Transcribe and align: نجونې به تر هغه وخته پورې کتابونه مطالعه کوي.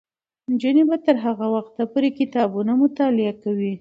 نجونې 0.51 0.83
به 0.89 0.97
تر 1.05 1.15
هغه 1.25 1.47
وخته 1.55 1.81
پورې 1.93 2.09
کتابونه 2.19 2.71
مطالعه 2.83 3.33
کوي. 3.43 3.69